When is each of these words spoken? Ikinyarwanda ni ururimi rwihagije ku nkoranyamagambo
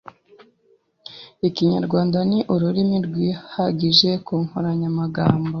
Ikinyarwanda 1.47 2.19
ni 2.29 2.39
ururimi 2.53 2.97
rwihagije 3.05 4.11
ku 4.25 4.33
nkoranyamagambo 4.45 5.49